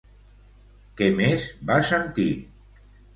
Què 1.01 1.09
més 1.19 1.45
va 1.73 1.77
sentir? 1.91 2.27